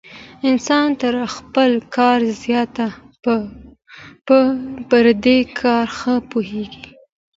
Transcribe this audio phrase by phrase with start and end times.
[0.49, 2.75] انسان تر خپل کار زیات
[4.27, 4.37] په
[4.89, 6.87] پردي کار ښه پوهېږي.